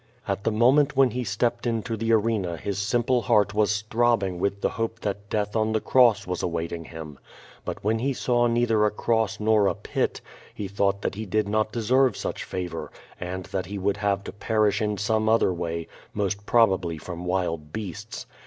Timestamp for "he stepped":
1.11-1.67